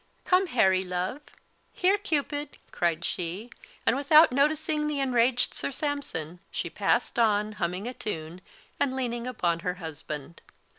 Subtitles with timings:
[0.25, 1.21] "Come, Harry, love;
[1.71, 3.51] here, Cupid," cried she;
[3.85, 8.41] and without noticing the enraged Sir Sampson, she passed on, humming a tune,
[8.79, 10.41] and leaning upon her husband.